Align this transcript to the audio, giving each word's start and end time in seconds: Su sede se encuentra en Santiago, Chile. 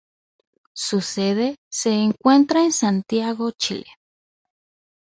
Su 0.73 0.99
sede 0.99 1.57
se 1.69 1.91
encuentra 1.93 2.63
en 2.63 2.71
Santiago, 2.71 3.51
Chile. 3.51 3.85